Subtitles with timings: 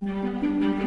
[0.00, 0.78] Música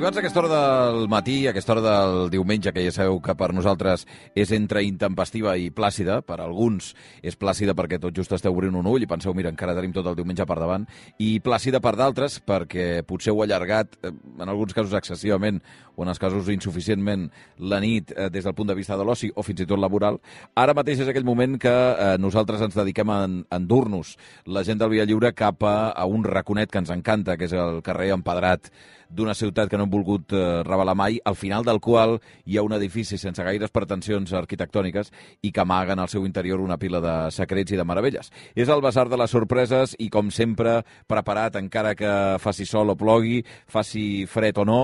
[0.00, 3.34] Arribats a aquesta hora del matí, a aquesta hora del diumenge, que ja sabeu que
[3.36, 8.56] per nosaltres és entre intempestiva i plàcida, per alguns és plàcida perquè tot just esteu
[8.56, 10.86] obrint un ull i penseu, mira, encara tenim tot el diumenge per davant,
[11.20, 15.60] i plàcida per d'altres perquè potser heu allargat, eh, en alguns casos excessivament,
[16.00, 17.26] o en els casos insuficientment,
[17.60, 20.16] la nit eh, des del punt de vista de l'oci o fins i tot laboral.
[20.56, 24.16] Ara mateix és aquell moment que eh, nosaltres ens dediquem a endur-nos
[24.48, 27.52] la gent del Via Lliure cap a, a un raconet que ens encanta, que és
[27.52, 28.72] el carrer Empedrat
[29.10, 32.64] d'una ciutat que no hem volgut eh, revelar mai, al final del qual hi ha
[32.64, 35.10] un edifici sense gaires pretensions arquitectòniques
[35.42, 38.30] i que amaguen al seu interior una pila de secrets i de meravelles.
[38.54, 42.98] És el Basar de les Sorpreses i, com sempre, preparat, encara que faci sol o
[42.98, 44.82] plogui, faci fred o no,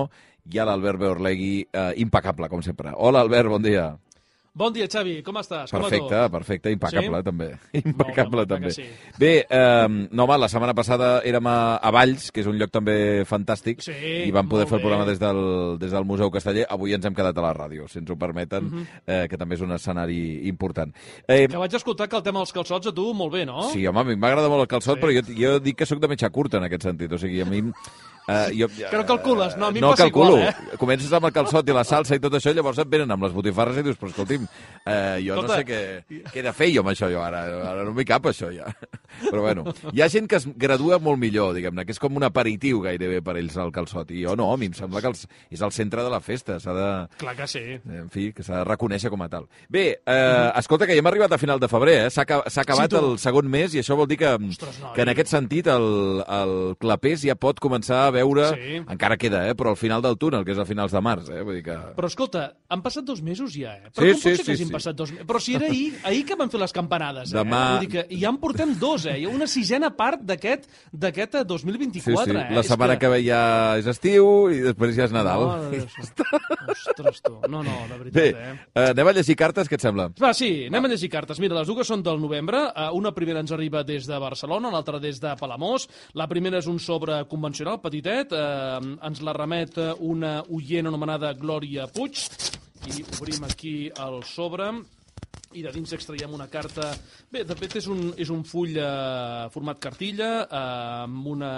[0.51, 2.91] hi ha l'Albert Beorlegui, eh, impecable, com sempre.
[2.95, 3.95] Hola, Albert, bon dia.
[4.57, 5.69] Bon dia, Xavi, com estàs?
[5.69, 7.23] Perfecte, com perfecte, impecable, sí?
[7.27, 7.47] també.
[7.77, 8.67] Impecable, Molt bé, també.
[8.69, 8.85] que sí.
[9.21, 12.71] Bé, eh, no, home, la setmana passada érem a, a Valls, que és un lloc
[12.73, 13.93] també fantàstic, Sí,
[14.25, 16.65] i vam poder fer el programa des del, des del Museu Casteller.
[16.73, 18.87] Avui ens hem quedat a la ràdio, si ens ho permeten, Mhm.
[19.05, 20.89] eh, que també és un escenari important.
[21.27, 23.61] Eh, Que vaig escoltar que el tema dels calçots a tu molt bé, no?
[23.69, 25.01] Sí, home, a mi m'agrada molt el calçot, Sí.
[25.05, 27.13] però jo, jo dic que sóc de metxa curta en aquest sentit.
[27.13, 27.61] O sigui, a mi...
[28.27, 30.37] Uh, jo, Que no calcules, no, a mi no passa calculo.
[30.37, 30.77] igual, eh?
[30.77, 33.31] Comences amb el calçot i la salsa i tot això, llavors et venen amb les
[33.31, 35.47] botifarres i dius, però escolti'm, uh, jo Escolta.
[35.47, 35.79] no sé què,
[36.33, 38.67] què he de fer jo amb això, jo ara, ara no m'hi cap això ja.
[39.31, 39.63] Però bueno,
[39.95, 43.21] hi ha gent que es gradua molt millor, diguem-ne, que és com un aperitiu gairebé
[43.25, 45.71] per ells el calçot, i jo no, a mi em sembla que els, és el
[45.71, 46.89] centre de la festa, s'ha de...
[47.17, 47.63] Clar que sí.
[47.87, 49.47] En fi, que s'ha de reconèixer com a tal.
[49.73, 52.11] Bé, eh, escolta, que ja hem arribat a final de febrer, eh?
[52.13, 53.05] S'ha aca- s'ha acabat Sí, tu.
[53.13, 54.93] el segon mes i això vol dir que, Ostres, noi.
[54.93, 58.47] que en aquest sentit el, el clapés ja pot començar a veure...
[58.57, 58.79] Sí.
[58.83, 59.55] Encara queda, eh?
[59.57, 61.41] Però al final del túnel, que és a finals de març, eh?
[61.45, 61.77] Vull dir que...
[61.97, 63.91] Però escolta, han passat dos mesos ja, eh?
[63.91, 64.75] Sí, Però com sí, pot ser sí, que hagin sí.
[64.75, 65.27] passat dos mesos?
[65.29, 67.37] Però si era ahir, ahir que van fer les campanades, eh?
[67.37, 69.17] Demà- Vull dir que ja en portem dos, eh?
[69.27, 72.37] Una sisena part d'aquest d'aquest eh, 2024, Sí, sí.
[72.37, 72.47] eh?
[72.57, 73.09] La És setmana que...
[73.11, 73.41] ve ja
[73.79, 75.47] és estiu i després ja és Nadal.
[75.71, 75.85] Déu.
[76.67, 77.33] Ostres, tu.
[77.49, 78.53] No, no, de veritat, Bé, eh?
[78.73, 80.09] eh, anem a llegir cartes, què et sembla?
[80.21, 81.39] Va, sí, anem a llegir cartes.
[81.43, 82.63] Mira, les dues són del novembre.
[82.73, 85.87] Eh, Una primera ens arriba des de Barcelona, l'altra des de Palamós.
[86.17, 91.89] La primera és un sobre convencional, Eh, ens la remet eh, una oient anomenada Glòria
[91.91, 92.21] Puig.
[92.87, 94.69] I obrim aquí el sobre
[95.55, 96.89] i de dins extraiem una carta...
[97.31, 100.59] Bé, de fet, és un, és un full eh, format cartilla, eh,
[101.05, 101.51] amb, una,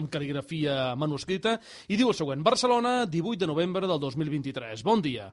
[0.00, 1.56] amb cal·ligrafia manuscrita,
[1.88, 2.42] i diu el següent.
[2.46, 4.82] Barcelona, 18 de novembre del 2023.
[4.86, 5.28] Bon dia.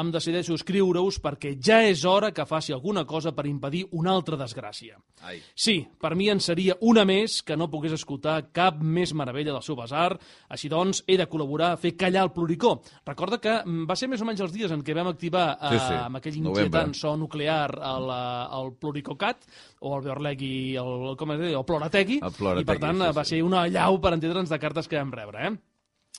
[0.00, 4.38] Em decideixo escriure-us perquè ja és hora que faci alguna cosa per impedir una altra
[4.40, 4.96] desgràcia.
[5.26, 5.40] Ai.
[5.54, 9.66] Sí, per mi en seria una més que no pogués escoltar cap més meravella del
[9.66, 10.14] seu basar.
[10.48, 12.76] Així doncs, he de col·laborar a fer callar el pluricó.
[13.06, 15.74] Recorda que mm, va ser més o menys els dies en què vam activar eh,
[15.74, 16.64] Sí, sí, amb aquell novembre.
[16.70, 19.48] inquietant so nuclear el, eh, el pluricocat,
[19.80, 23.10] o el Beorlegui, el, com es diu, el Plorategui, El Plorategui, i per tant sí,
[23.16, 23.36] va sí.
[23.36, 25.56] ser una allau per entendre'ns de cartes que vam rebre, eh?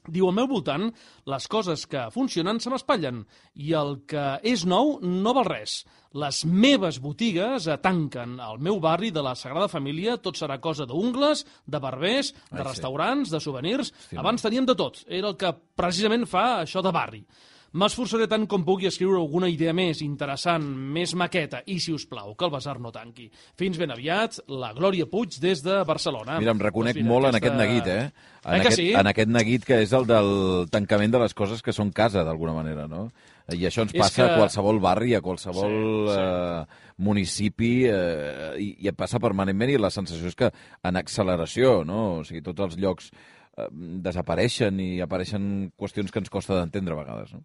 [0.10, 0.88] Diu, al meu voltant,
[1.30, 3.20] les coses que funcionen se m'espatllen
[3.62, 5.84] i el que és nou no val res.
[6.18, 10.88] Les meves botigues eh, tanquen al meu barri de la Sagrada Família, tot serà cosa
[10.90, 12.68] d'ungles, de barbers, de Ai, sí.
[12.72, 13.94] restaurants, de souvenirs...
[13.94, 17.22] Hòstia, Abans teníem de tot, era el que precisament fa això de barri.
[17.72, 22.34] M'esforçaré tant com pugui escriure alguna idea més interessant, més maqueta, i, si us plau,
[22.36, 23.30] que el basar no tanqui.
[23.56, 26.36] Fins ben aviat, la Glòria Puig des de Barcelona.
[26.44, 28.12] Mira, em reconec Doncs molt en aquesta- aquest neguit, eh?
[28.44, 28.90] En, Eh que aquest, sí?
[28.94, 32.54] en aquest neguit que és el del tancament de les coses que són casa, d'alguna
[32.54, 33.06] manera, no?
[33.52, 36.20] I això ens passa que- a qualsevol barri, a qualsevol Sí, sí.
[36.20, 36.66] Eh,
[36.98, 40.52] municipi, eh, i, i et passa permanentment, i la sensació és que
[40.84, 42.18] en acceleració, no?
[42.20, 43.12] O sigui, tots els llocs
[43.58, 47.44] eh, desapareixen i apareixen qüestions que ens costa d'entendre a vegades, no?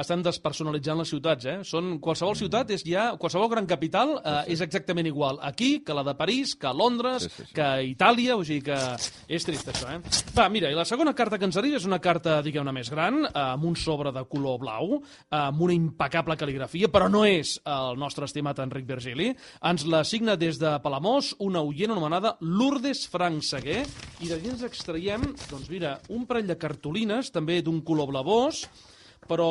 [0.00, 1.56] Estan despersonalitzant les ciutats, eh?
[1.66, 3.10] Són, qualsevol ciutat és ja...
[3.20, 7.30] Qualsevol gran capital eh, és exactament igual aquí que la de París, que Londres, Sí,
[7.36, 7.54] sí, sí.
[7.54, 8.78] que Itàlia, o sigui que
[9.28, 10.00] és trist això, eh?
[10.36, 13.22] Va, mira, i la segona carta que ens arriba és una carta, diguem-ne, més gran,
[13.26, 17.56] eh, amb un sobre de color blau, eh, amb una impecable cal·ligrafia, però no és
[17.68, 19.30] el nostre estimat Enric Virgili.
[19.70, 23.82] Ens la signa des de Palamós una oient anomenada Lourdes Frank Seguer,
[24.20, 28.64] i de dins extraiem, doncs mira, un parell de cartolines, també d'un color blavós,
[29.30, 29.50] però,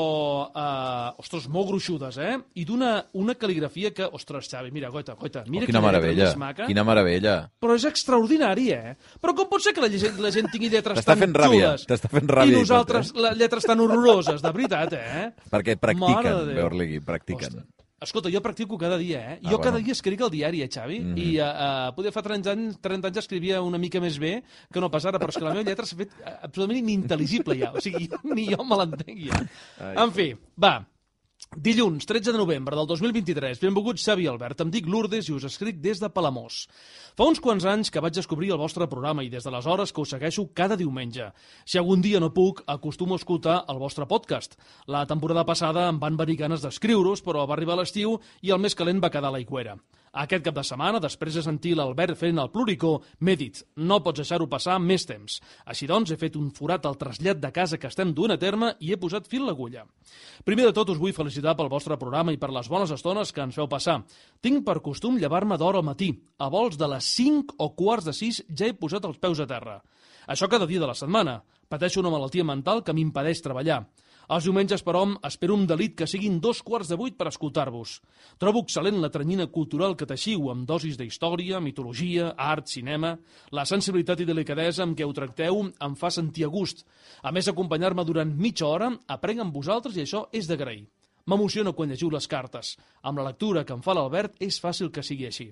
[0.52, 2.36] eh, ostres, molt gruixudes, eh?
[2.60, 6.28] I d'una una cal·ligrafia que, ostres, Xavi, mira, goita, goita, mira oh, quina lletra meravella,
[6.28, 6.68] més maca.
[6.68, 7.38] quina meravella.
[7.64, 8.96] Però és extraordinari, eh?
[9.24, 11.88] Però com pot ser que la gent, la gent tingui lletres tan fent ràbia, xules
[11.90, 15.28] t'està fent ràbia i nosaltres, les lletres tan horroroses, de veritat, eh?
[15.54, 16.56] Perquè practiquen.
[16.60, 17.62] Beorlegui, practiquen.
[17.62, 17.79] Ostres.
[18.00, 19.36] Escolta, jo practico cada dia, eh?
[19.36, 19.64] Ah, jo bueno.
[19.64, 21.00] cada dia escric al diari, eh, Xavi?
[21.00, 21.18] Mhm.
[21.20, 24.40] I uh, uh, poder fa 30 anys, 30 anys escrivia una mica més bé
[24.72, 27.60] que no pas ara, però és que la meva lletra s'ha fet eh, absolutament inintel·ligible
[27.60, 27.74] ja.
[27.76, 29.44] O sigui, ni jo me l'entenc ja.
[29.84, 30.78] Ai, En fi, va.
[31.58, 33.58] Dilluns, 13 de novembre del 2023.
[33.58, 34.60] Benvolguts, Xavi Albert.
[34.62, 36.68] Em dic Lourdes i us escric des de Palamós.
[37.18, 40.14] Fa uns quants anys que vaig descobrir el vostre programa i des d'aleshores que us
[40.14, 41.32] segueixo cada diumenge.
[41.66, 44.60] Si algun dia no puc, acostumo a escoltar el vostre podcast.
[44.86, 48.78] La temporada passada em van venir ganes d'escriure-us, però va arribar l'estiu i el més
[48.78, 49.80] calent va quedar a l'aigüera.
[50.14, 54.24] Aquest cap de setmana, després de sentir l'Albert fent el pluricó, m'he dit, no pots
[54.24, 55.40] deixar-ho passar més temps.
[55.70, 58.74] Així doncs, he fet un forat al trasllat de casa que estem duent a terme
[58.80, 59.86] i he posat fil l'agulla.
[60.46, 63.46] Primer de tot, us vull felicitar pel vostre programa i per les bones estones que
[63.46, 64.00] ens feu passar.
[64.42, 66.12] Tinc per costum llevar-me d'hora al matí.
[66.40, 69.48] A vols de les 5 o quarts de 6 ja he posat els peus a
[69.48, 69.80] terra.
[70.28, 71.40] Això cada dia de la setmana.
[71.70, 73.84] Pateixo una malaltia mental que m'impedeix treballar.
[74.30, 77.96] Els diumenges, però, espero un delit que siguin dos quarts de vuit per escoltar-vos.
[78.38, 83.16] Trobo excel·lent la tranyina cultural que teixiu amb dosis d'història, mitologia, art, cinema.
[83.50, 86.86] La sensibilitat i delicadesa amb què ho tracteu em fa sentir a gust.
[87.26, 90.86] A més, acompanyar-me durant mitja hora, aprenc amb vosaltres i això és d'agrair.
[91.26, 92.76] M'emociono quan llegiu les cartes.
[93.02, 95.50] Amb la lectura que em fa l'Albert és fàcil que sigui així.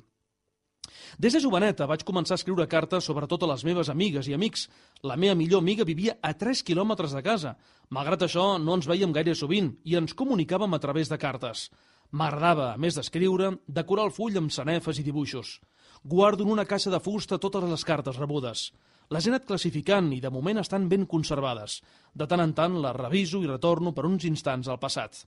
[1.18, 4.68] Des de joveneta vaig començar a escriure cartes sobretot a les meves amigues i amics.
[5.04, 7.56] La meva millor amiga vivia a 3 quilòmetres de casa.
[7.90, 11.70] Malgrat això, no ens veiem gaire sovint i ens comunicàvem a través de cartes.
[12.12, 15.58] M'agradava, a més d'escriure, decorar el full amb sanefes i dibuixos.
[16.04, 18.70] Guardo en una caixa de fusta totes les cartes rebudes.
[19.12, 21.82] Les he anat classificant i de moment estan ben conservades.
[22.14, 25.26] De tant en tant les reviso i retorno per uns instants al passat.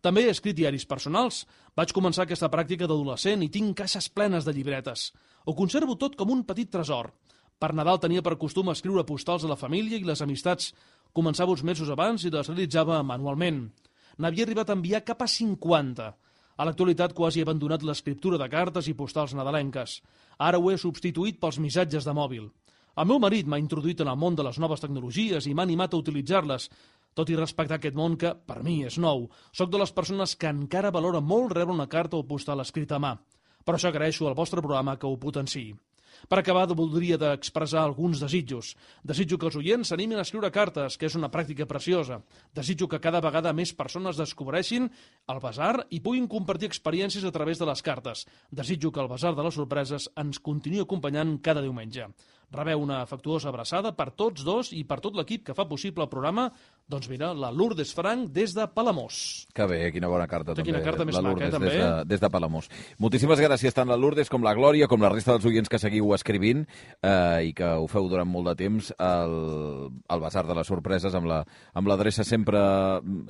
[0.00, 1.42] També he escrit diaris personals.
[1.76, 5.10] Vaig començar aquesta pràctica d'adolescent i tinc caixes plenes de llibretes.
[5.44, 7.10] Ho conservo tot com un petit tresor.
[7.60, 10.72] Per Nadal tenia per costum escriure postals a la família i les amistats.
[11.12, 13.66] Començava uns mesos abans i les realitzava manualment.
[14.16, 16.08] N'havia arribat a enviar cap a 50.
[16.60, 20.00] A l'actualitat quasi he abandonat l'escriptura de cartes i postals nadalenques.
[20.38, 22.48] Ara ho he substituït pels missatges de mòbil.
[23.00, 25.94] El meu marit m'ha introduït en el món de les noves tecnologies i m'ha animat
[25.94, 26.66] a utilitzar-les,
[27.14, 29.28] tot i respectar aquest món que, per mi, és nou.
[29.52, 33.04] Soc de les persones que encara valora molt rebre una carta o postal escrita a
[33.04, 33.14] mà.
[33.64, 35.72] Per això agraeixo al vostre programa que ho potenciï.
[36.28, 38.74] Per acabar, voldria d'expressar alguns desitjos.
[39.06, 42.20] Desitjo que els oients s'animin a escriure cartes, que és una pràctica preciosa.
[42.56, 44.90] Desitjo que cada vegada més persones descobreixin
[45.32, 48.26] el basar i puguin compartir experiències a través de les cartes.
[48.50, 52.10] Desitjo que el basar de les sorpreses ens continuï acompanyant cada diumenge.
[52.50, 56.10] Rebeu una afectuosa abraçada per tots dos i per tot l'equip que fa possible el
[56.10, 56.48] programa.
[56.90, 59.46] Doncs mira, la Lourdes Frank des de Palamós.
[59.54, 60.64] Que bé, quina bona carta, també.
[60.72, 61.68] quina carta més la maca, Lourdes, eh, també.
[61.70, 62.68] Des de, des de Palamós.
[62.98, 66.10] Moltíssimes gràcies tant la Lourdes com la Glòria, com la resta dels oients que seguiu
[66.16, 66.64] escrivint
[67.02, 69.36] eh, i que ho feu durant molt de temps al,
[70.08, 71.44] al Basar de les Sorpreses amb la-
[71.74, 72.58] amb l'adreça sempre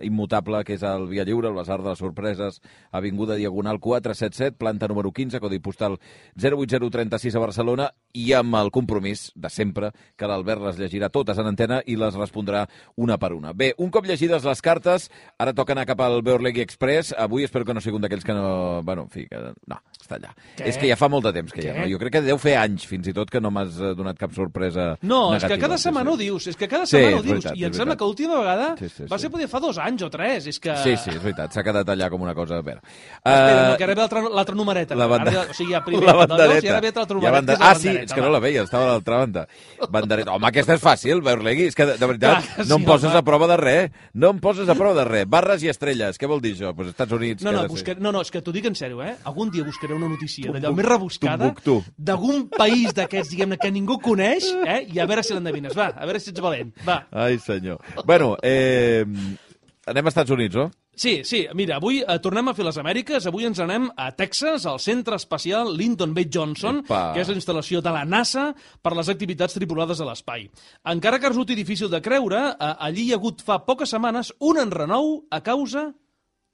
[0.00, 2.62] immutable que és el Via Lliure, el Basar de les Sorpreses,
[2.92, 5.98] Avinguda Diagonal 477, planta número 15, codi postal
[6.34, 11.46] 08036 a Barcelona i amb el compromís de sempre que l'Albert les llegirà totes en
[11.52, 12.64] antena i les respondrà
[12.96, 13.49] una per una.
[13.54, 15.08] Bé, un cop llegides les cartes,
[15.38, 17.14] ara toca anar cap al Beorlegui Express.
[17.18, 18.82] Avui espero que no sigui un d'aquells que no...
[18.82, 19.36] Bueno, en fi, que...
[19.66, 20.32] no, està allà.
[20.56, 20.66] Què?
[20.70, 21.84] És que ja fa molt de temps que ja Què?
[21.84, 21.90] no.
[21.92, 24.32] Jo crec que deu fer anys, fins i tot, que no m'has eh, donat cap
[24.36, 25.54] sorpresa No, és negativa.
[25.56, 26.14] que cada Sí, setmana sí.
[26.14, 27.34] ho dius, és que cada Sí, setmana ho és dius.
[27.44, 29.22] veritat, I em és sembla que l'última vegada Sí, sí, va sí.
[29.26, 30.46] ser poder fa dos anys o tres.
[30.46, 30.76] És que...
[30.82, 32.58] Sí, sí, és veritat, s'ha quedat allà com una cosa...
[32.60, 32.80] A veure.
[32.82, 34.94] Espera, no, Eh, que ara ve l'altra numereta.
[34.96, 35.30] la banda...
[35.30, 36.66] Ara, o sigui, ja primer la bandereta.
[36.66, 37.36] i ara ve l'altra Ja numereta.
[37.40, 39.46] banda- és Ah, sí, és que no la veia, estava a l'altra banda.
[39.90, 40.32] Bandereta.
[40.34, 41.66] Home, aquesta és fàcil, Beurlegui.
[41.70, 43.96] És que, de, veritat, Clar que no sí, em poses a prova de res.
[44.14, 45.28] No em poses a prova de res.
[45.30, 46.18] Barres i estrelles.
[46.20, 46.74] Què vol dir això?
[46.76, 47.46] Pues Estats Units...
[47.46, 47.96] No, no, buscar...
[48.02, 49.14] no, no, és que t'ho dic en sèrio, eh?
[49.30, 51.52] Algun dia buscaré una notícia d'allò més rebuscada
[52.10, 54.82] d'algun país d'aquests, diguem-ne, que ningú coneix, eh?
[54.90, 55.76] I a veure si l'endevines.
[55.76, 56.72] Va, a veure si ets valent.
[56.86, 57.02] Va.
[57.10, 57.80] Ai, senyor.
[58.04, 59.04] Bueno, eh,
[59.90, 60.70] anem a Estats Units, no?
[61.00, 64.66] Sí, sí, mira, avui eh, tornem a fer les Amèriques, avui ens anem a Texas,
[64.68, 66.26] al Centre Espacial Lyndon B.
[66.28, 67.14] Johnson, Epa.
[67.14, 68.50] que és la instal·lació de la NASA
[68.84, 70.44] per les activitats tripulades a l'espai.
[70.92, 74.60] Encara que resulti difícil de creure, eh, allí hi ha hagut fa poques setmanes un
[74.60, 75.86] enrenou a causa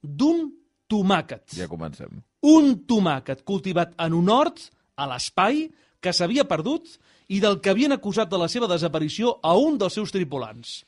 [0.01, 0.47] d'un
[0.87, 1.59] tomàquet.
[1.59, 2.23] Ja comencem.
[2.47, 5.65] Un tomàquet cultivat en un hort a l'espai
[5.99, 7.01] que s'havia perdut
[7.35, 10.85] i del que havien acusat de la seva desaparició a un dels seus tripulants.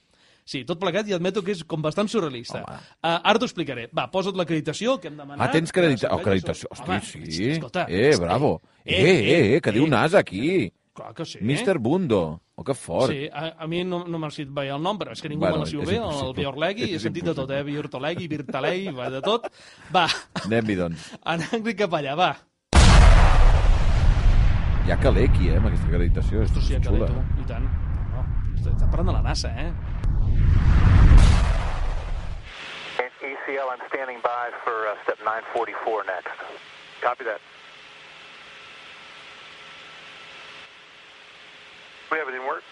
[0.48, 2.62] Sí, tot plegat i admeto que és com bastant surrealista.
[2.64, 2.80] Home.
[3.02, 3.88] Uh, ara t'ho explicaré.
[3.92, 5.44] Va, posa't l'acreditació que hem demanat.
[5.44, 6.08] Ah, tens credita...
[6.08, 6.70] que oh, acreditació.
[6.72, 7.50] Hosti, Home, sí.
[7.58, 8.54] Escolta, eh, bravo.
[8.80, 10.70] Eh, eh, eh, que diu nas aquí.
[10.96, 11.42] Clar que sí.
[11.44, 11.76] Mr.
[11.78, 12.40] Bundo.
[12.56, 13.12] Oh, que fort.
[13.12, 15.44] Sí, a, a mi no, no m'ha sortit bé el nom, però és que ningú
[15.44, 17.60] Bueno, me és bé, el Biorlegui, he sentit de tot, eh?
[17.68, 19.46] Biortolegui, Virtalei, va de tot.
[19.94, 20.08] Va,
[20.46, 21.12] Anem-hi, doncs.
[21.36, 22.32] anem cap allà, va.
[24.88, 26.40] Hi ha calé aquí, eh, amb aquesta acreditació.
[26.40, 27.12] És Ostres, sí, que xula.
[27.12, 27.70] tu, i tant.
[28.16, 28.26] No,
[28.56, 29.97] està, està parlant de la NASA, eh?
[32.98, 36.34] SEC FCL, I'm standing by for uh, step 944 next.
[37.02, 37.40] Copy that.
[42.10, 42.62] We have it in work.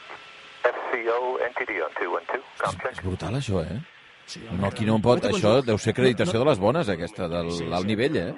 [0.64, 2.42] FCO NTD on 212.
[2.59, 2.92] Com check.
[2.97, 3.78] És brutal, això, eh?
[4.26, 5.23] Sí, No, aquí no en pot...
[5.28, 7.73] Això deu ser acreditació de les bones, aquesta, del Sí, sí.
[7.73, 8.33] alt nivell, eh?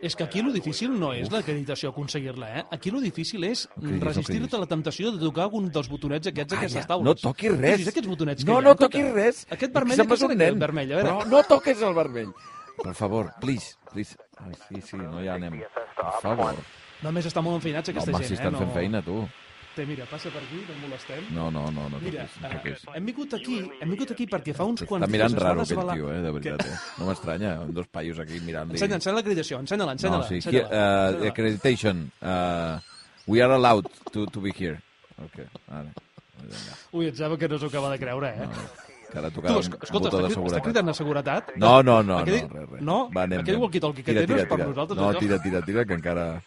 [0.00, 2.64] És que aquí lo difícil no és l'acreditació, aconseguir-la, eh?
[2.70, 6.54] Aquí lo difícil és no resistir-te a la temptació de tocar algun dels botonets aquests
[6.54, 7.04] d'aquestes taules.
[7.04, 7.78] no toquis res.
[7.82, 9.46] Vist aquests botonets que No, no toquis res.
[9.50, 10.58] Aquest vermell, que sembles serà aquest nen.
[10.58, 10.92] vermell?
[10.92, 11.08] A veure.
[11.10, 12.30] Però no toques el vermell.
[12.78, 14.14] Per favor, please, please.
[14.38, 15.58] Ai, sí, sí, no ja anem.
[15.96, 16.54] Per favor.
[17.02, 18.58] Només estan molt enfeinats aquesta Home, gent, si estan eh?
[18.58, 19.26] fent feina, tu.
[19.78, 21.26] Té, mira, passa per aquí, no em molestem.
[21.36, 22.80] No, no, no, no Mira, toquis, no eh, toquis.
[22.98, 25.94] hem vingut aquí, hem vingut aquí perquè fa uns quants Està mirant raro aquell desvelar-
[26.00, 26.64] tio, eh, de veritat.
[26.66, 26.78] Eh?
[26.98, 28.74] No m'estranya, dos paios aquí mirant-li.
[28.74, 30.24] Ensenya, ensenya l'acreditació, ensenya-la, ensenya-la.
[30.24, 31.30] No, sí, ensenya-la, here, uh, ensenya-la.
[31.30, 32.02] accreditation.
[32.20, 32.80] Uh,
[33.28, 34.80] we are allowed to, to be here.
[35.22, 35.94] Ok, vale.
[36.42, 36.74] Vinga.
[36.92, 38.48] Ui, em sembla que no s'ho acaba de creure, eh?
[39.12, 40.62] Que ara Tu, tocava un escolta, està, de cri- està seguretat.
[40.66, 41.50] cridant a seguretat?
[41.56, 42.82] No, no, no, no, Aquell- res, res.
[42.82, 42.98] No?
[43.14, 44.68] Va, anem, Aquell walkie-talkie que Tira, no és tira, per tira.
[44.68, 46.42] nosaltres, No, tira, tira, tira, que encara...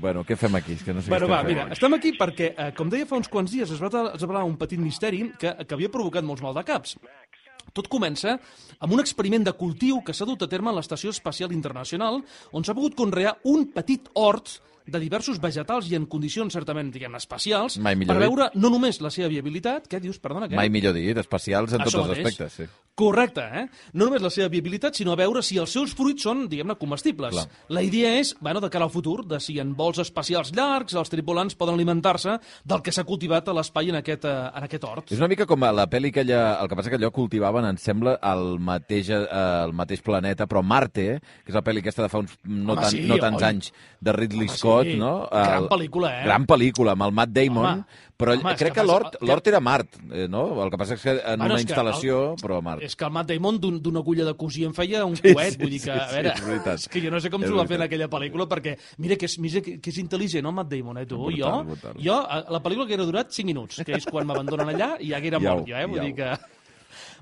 [0.00, 0.72] Bueno, què fem aquí?
[0.78, 1.72] És que no sé Bueno, què va, mira, fent.
[1.76, 4.80] estem aquí perquè, eh, com deia fa uns quants dies, es va desvelar un petit
[4.80, 6.96] misteri que, que havia provocat molts maldecaps.
[7.76, 8.38] Tot comença
[8.80, 12.22] amb un experiment de cultiu que s'ha dut a terme a l'Estació Espacial Internacional,
[12.56, 14.56] on s'ha pogut conrear un petit hort
[14.90, 18.10] de diversos vegetals i en condicions certament, diguem especials, per dit.
[18.10, 20.56] veure no només la seva viabilitat, què dius, perdona, què?
[20.58, 22.26] Mai millor dit, especials en tots Això els mateix.
[22.26, 22.86] aspectes, sí.
[23.00, 23.62] Correcte, eh?
[23.94, 27.32] No només la seva viabilitat, sinó a veure si els seus fruits són, diguem-ne, comestibles.
[27.32, 27.46] Clar.
[27.72, 31.08] La idea és, bueno, de cara al futur, de si en vols espacials llargs els
[31.08, 35.12] tripulants poden alimentar-se del que s'ha cultivat a l'espai en, aquest, eh, en aquest hort.
[35.12, 36.58] És una mica com a la pel·li que allà...
[36.60, 39.22] El que passa que allò cultivaven, em sembla, el mateix, eh,
[39.64, 42.74] el mateix planeta, però Marte, eh, que és la pel·li aquesta de fa uns no,
[42.74, 43.48] Home, tan, sí, no tants oi.
[43.48, 44.79] anys, de Ridley Home, Scott, sí.
[44.98, 45.28] No?
[45.30, 46.24] Gran pel·lícula, eh?
[46.24, 47.84] Gran pel·lícula, amb el Matt Damon, Home,
[48.20, 50.62] però home, és crec que que l'hort l'hort era Mart, eh, no?
[50.62, 52.82] El que passa és que en Bueno, una és que instal·lació, el- però a Mart.
[52.82, 55.52] És que el Matt Damon d'un- d'una agulla de cosir en feia un Sí, coet,
[55.52, 56.78] sí, vull dir que, sí, a sí, veure, és veritat.
[56.78, 59.16] és que jo no sé com És s'ho va fer en aquella pel·lícula, perquè mira
[59.16, 61.16] que és, mira que, que és intel·ligent, el Matt Damon, eh, tu?
[61.24, 61.94] Brutal, jo, brutal.
[62.02, 65.08] jo, a- la pel·lícula que era durat 5 minuts, que és quan m'abandonen allà i
[65.10, 65.86] ja haguera Iau, mort, jo, eh?
[65.86, 66.30] Vull dir que...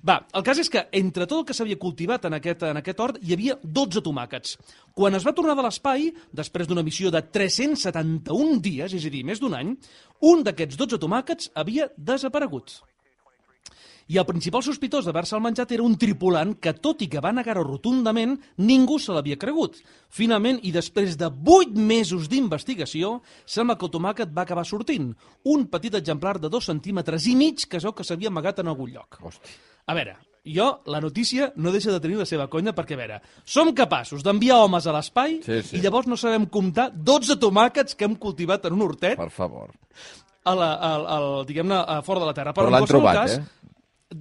[0.06, 3.00] Va, el cas és que entre tot el que s'havia cultivat en aquest, en aquest
[3.02, 4.58] hort hi havia 12 tomàquets.
[4.94, 9.24] Quan es va tornar de l'espai, després d'una missió de 371 dies, és a dir,
[9.26, 9.74] més d'un any,
[10.30, 12.78] un d'aquests 12 tomàquets havia desaparegut.
[14.08, 17.60] I el principal sospitós d'haver-se'l menjat era un tripulant que, tot i que va negar-ho
[17.66, 19.76] rotundament, ningú se l'havia cregut.
[20.08, 25.10] Finalment, i després de 8 mesos d'investigació, sembla que el tomàquet va acabar sortint.
[25.44, 28.96] Un petit exemplar de 2 centímetres i mig que es que s'havia amagat en algun
[28.96, 29.20] lloc.
[29.20, 29.58] Hosti.
[29.88, 30.14] A veure,
[30.44, 34.22] jo, la notícia no deixa de tenir la seva conya perquè, a veure, som capaços
[34.24, 35.76] d'enviar homes a l'espai Sí, sí.
[35.78, 39.72] i llavors no sabem comptar 12 tomàquets que hem cultivat en un hortet Per favor.
[40.44, 41.18] a la, a, a,
[41.48, 42.52] diguem-ne, a fora de la Terra.
[42.56, 43.44] Però en l'han trobat, cas, eh?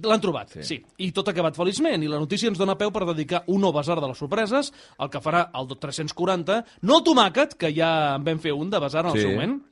[0.04, 0.62] L'han trobat, Sí.
[0.62, 0.74] sí.
[0.76, 0.84] sí.
[1.06, 2.02] I tot ha acabat feliçment.
[2.04, 4.68] I la notícia ens dona peu per dedicar un nou basar de les sorpreses,
[5.00, 8.78] el que farà el 340, no el tomàquet, que ja en vam fer un de
[8.84, 9.22] basar en el Sí.
[9.24, 9.62] seu moment,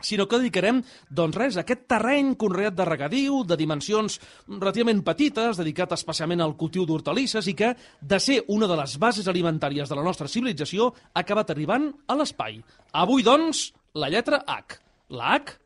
[0.00, 5.60] sinó que dedicarem, doncs res, a aquest terreny conreat de regadiu, de dimensions relativament petites,
[5.60, 9.98] dedicat especialment al cultiu d'hortalisses i que, de ser una de les bases alimentàries de
[9.98, 12.60] la nostra civilització, ha acabat arribant a l'espai.
[12.92, 14.80] Avui, doncs, la lletra H.
[15.10, 15.58] La H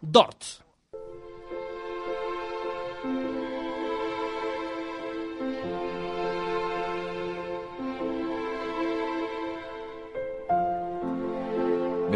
[0.00, 0.65] d'hort.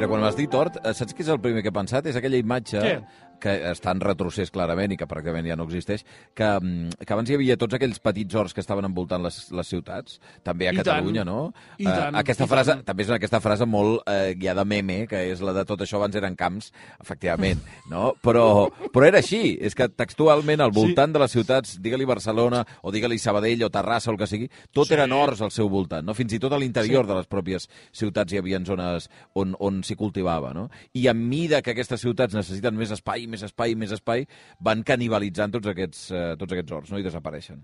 [0.01, 2.07] Mira, quan m'has dit hort, eh, saps què és el primer que he pensat?
[2.09, 2.93] És aquella imatge Què?
[3.41, 6.05] Que està en retrocés clarament i que pràcticament ja no existeix,
[6.35, 9.67] que, mm, que abans hi havia tots aquells petits horts que estaven envoltant les, les
[9.67, 11.27] ciutats, també a I Catalunya, tant.
[11.35, 11.53] no?
[11.79, 12.85] I Eh, tant, aquesta i frase, tant.
[12.85, 15.97] també és aquesta frase molt eh, ja de meme, que és la de tot això
[15.97, 16.71] abans eren camps,
[17.01, 17.59] efectivament,
[17.91, 18.15] no?
[18.23, 22.93] Però, però era així, és que textualment al voltant de les ciutats, digue-li Barcelona, o
[22.93, 24.95] digue-li Sabadell, o Terrassa, o el que sigui, tot Sí.
[24.95, 26.15] eren horts al seu voltant, no?
[26.15, 27.09] Fins i tot a l'interior Sí.
[27.09, 30.69] de les pròpies ciutats hi havia zones on, on s'hi cultivava, no?
[30.95, 34.27] I a mida que aquestes ciutats necessiten més espai, més espai, més espai,
[34.61, 37.01] van canibalitzant tots aquests, eh, tots aquests horts, no?
[37.01, 37.63] I desapareixen.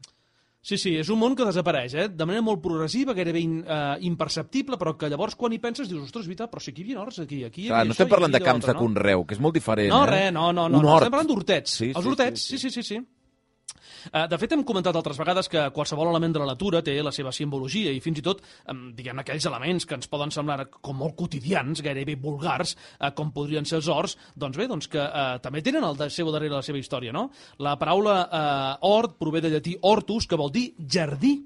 [0.67, 2.05] Sí, sí, és un món que desapareix, eh?
[2.11, 6.09] de manera molt progressiva, gairebé in, uh, imperceptible, però que llavors quan hi penses dius,
[6.09, 8.11] ostres, veritat, però sí que hi havia horts aquí, aquí hi Clar, no estem i
[8.11, 8.81] parlant aquí de camps de no?
[8.81, 10.11] conreu, que és molt diferent, No, eh?
[10.11, 10.97] res, no, no, no, no.
[10.97, 11.77] estem parlant d'hortets.
[11.79, 12.89] Sí, Els sí, hortets, sí, sí, sí, sí.
[12.97, 12.99] sí.
[14.13, 17.15] Uh, de fet, hem comentat altres vegades que qualsevol element de la natura té la
[17.15, 18.43] seva simbologia i fins i tot,
[18.97, 23.67] diguem, aquells elements que ens poden semblar com molt quotidians, gairebé vulgars, uh, com podrien
[23.69, 26.65] ser els horts, doncs bé, doncs que uh, també tenen el de seu darrere la
[26.67, 27.29] seva història, no?
[27.63, 31.37] La paraula uh, hort prové de llatí hortus, que vol dir jardí,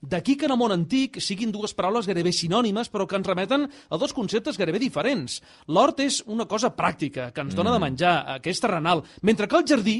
[0.00, 3.66] D'aquí que en el món antic siguin dues paraules gairebé sinònimes, però que ens remeten
[3.68, 5.40] a dos conceptes gairebé diferents.
[5.68, 9.46] L'hort és una cosa pràctica, que ens dona de menjar, eh, que és terrenal, mentre
[9.46, 9.98] que el jardí,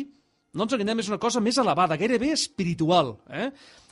[0.54, 3.14] no ens enganyem, és una cosa més elevada, gairebé espiritual.
[3.30, 3.50] Eh?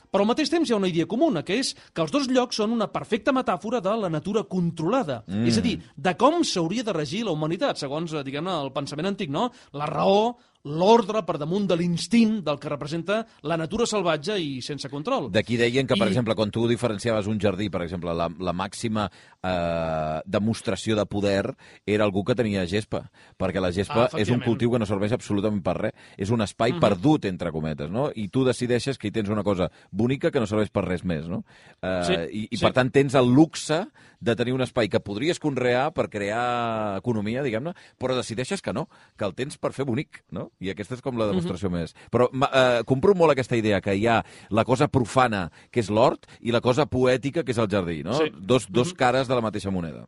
[0.09, 2.57] Però al mateix temps hi ha una idea comuna, que és que els dos llocs
[2.57, 5.21] són una perfecta metàfora de la natura controlada.
[5.27, 5.45] Mm.
[5.51, 9.11] És a dir, de com s'hauria de regir la humanitat, segons, eh, diguem-ne, el pensament
[9.11, 9.49] antic, no?
[9.77, 14.89] La raó, l'ordre per damunt de l'instint del que representa la natura salvatge i sense
[14.89, 15.29] control.
[15.31, 18.51] D'aquí deien que, per I- exemple, quan tu diferenciaves un jardí, per exemple, la, la
[18.53, 19.09] màxima
[19.41, 23.05] eh, demostració de poder era algú que tenia gespa,
[23.39, 25.93] perquè la gespa Ah, és un cultiu que no serveix absolutament per res.
[26.17, 26.79] És un espai Mhm.
[26.79, 28.09] perdut, entre cometes, no?
[28.15, 31.27] I tu decideixes que hi tens una cosa bonica que no serveix per res més,
[31.27, 31.43] no?
[31.81, 32.63] Eh, Sí, I, i sí.
[32.65, 33.87] per tant, tens el luxe
[34.19, 38.87] de tenir un espai que podries conrear per crear economia, diguem-ne, però decideixes que no,
[39.17, 40.49] que el tens per fer bonic, no?
[40.59, 41.95] I aquesta és com la demostració més.
[42.11, 46.27] Però eh, compro molt aquesta idea que hi ha la cosa profana, que és l'hort,
[46.41, 48.19] i la cosa poètica, que és el jardí, no?
[48.19, 48.31] Sí.
[48.35, 50.05] Dos, dos cares de la mateixa moneda.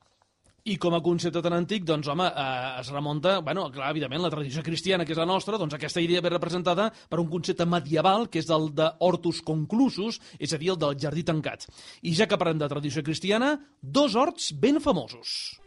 [0.63, 4.30] I com a concepte tan antic, doncs, home, eh, es remunta, bueno, clar, evidentment, la
[4.30, 8.27] tradició cristiana, que és la nostra, doncs aquesta idea ve representada per un concepte medieval,
[8.30, 11.65] que és el de hortus conclusus, és a dir, el del jardí tancat.
[12.06, 15.62] I ja que parlem de tradició cristiana, dos horts ben famosos.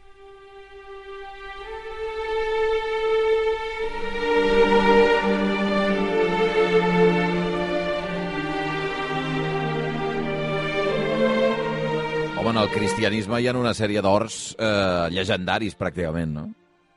[12.44, 16.42] Home, en el cristianisme hi ha una sèrie d'horts eh, llegendaris, pràcticament, no?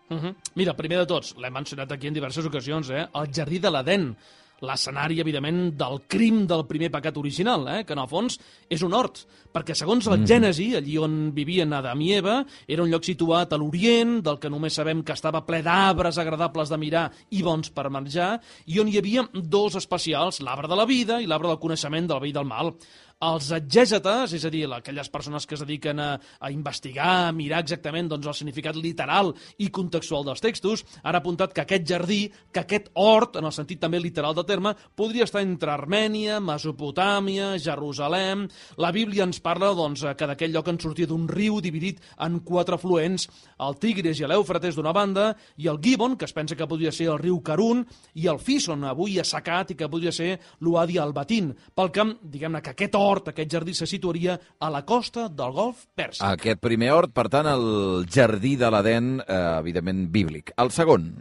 [0.09, 0.33] Uh -huh.
[0.59, 3.07] Mira, primer de tots, l'hem mencionat aquí en diverses ocasions, eh?
[3.13, 4.17] el jardí de l'Eden,
[4.61, 7.83] l'escenari, evidentment, del crim del primer pecat original, eh?
[7.85, 8.39] que en el fons
[8.69, 12.89] és un hort, perquè segons el Gènesi, allí on vivien Adam i Eva, era un
[12.89, 17.11] lloc situat a l'Orient, del que només sabem que estava ple d'arbres agradables de mirar
[17.29, 21.25] i bons per menjar, i on hi havia dos especials, l'arbre de la vida i
[21.25, 22.73] l'arbre del coneixement del bé i del mal.
[23.17, 27.63] Els exègetes, és a dir, aquelles persones que es dediquen a, a investigar, a mirar
[27.63, 32.19] exactament doncs, el significat literal i contextual dels textos, han apuntat que aquest jardí,
[32.53, 37.55] que aquest hort, en el sentit també literal del terme, podria estar entre Armènia, Mesopotàmia,
[37.57, 38.45] Jerusalem...
[38.77, 42.77] La Bíblia ens parla doncs, que d'aquell lloc en sortia d'un riu dividit en quatre
[42.77, 43.25] afluents,
[43.65, 47.09] el Tigris i l'Èufrates d'una banda, i el Gibon, que es pensa que podria ser
[47.09, 47.81] el riu Carun,
[48.13, 51.49] i el Fison, avui assecat, i que podria ser l'Uadi Albatín.
[51.73, 55.85] Pel que, diguem-ne, que aquest hort, aquest jardí, se situaria a la costa del Golf
[55.95, 56.23] Pèrsic.
[56.27, 60.53] Aquest primer hort, per tant, el jardí de l'Eden, eh, evidentment, bíblic.
[60.57, 61.11] El segon.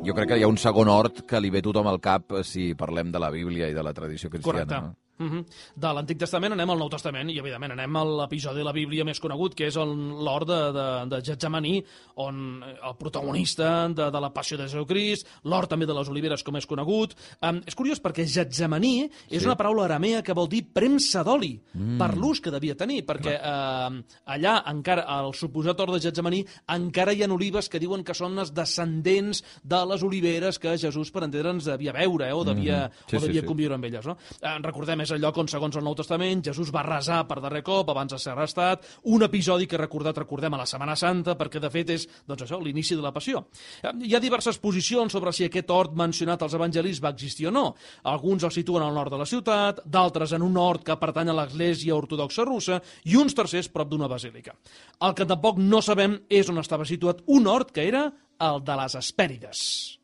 [0.00, 2.42] Jo crec que hi ha un segon hort que li ve tothom al cap eh,
[2.42, 4.64] si parlem de la Bíblia i de la tradició cristiana.
[4.64, 4.80] Correcte.
[4.80, 5.09] No?
[5.20, 5.44] Uh -huh.
[5.76, 9.04] De l'Antic Testament anem al Nou Testament i, evidentment, anem a l'episodi de la Bíblia
[9.04, 11.84] més conegut, que és l'hort de, de, de Getsemaní,
[12.16, 16.42] on eh, el protagonista de, de la passió de Jesucrist, l'hort també de les oliveres,
[16.42, 17.14] com és conegut.
[17.42, 19.44] Um, és curiós perquè Getsemaní és Sí.
[19.46, 21.98] una paraula aramea que vol dir premsa d'oli, mm.
[21.98, 27.12] per l'ús que devia tenir, perquè eh, allà encara, al suposat hort de Getsemaní, encara
[27.12, 31.24] hi ha olives que diuen que són les descendents de les oliveres que Jesús, per
[31.24, 32.92] entendre'ns, devia veure, eh, o devia, Mhm.
[33.10, 33.46] Sí, o devia sí.
[33.46, 34.06] conviure amb elles.
[34.06, 34.16] No?
[34.40, 37.62] Eh, recordem, és el lloc on, segons el Nou Testament, Jesús va resar per darrer
[37.66, 41.60] cop abans de ser arrestat, un episodi que recordat recordem a la Setmana Santa, perquè
[41.62, 43.44] de fet és doncs això, l'inici de la passió.
[43.82, 47.54] Eh, Hi ha diverses posicions sobre si aquest hort mencionat als evangelis va existir o
[47.54, 47.66] no.
[48.10, 51.36] Alguns el situen al nord de la ciutat, d'altres en un hort que pertany a
[51.42, 54.56] l'Església Ortodoxa russa i uns tercers prop d'una basílica.
[55.00, 58.08] El que tampoc no sabem és on estava situat un hort que era
[58.40, 59.99] el de les Hespèrides.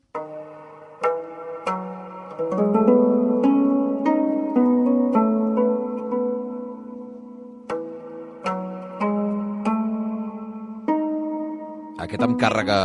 [12.16, 12.76] Aquest amb càrrega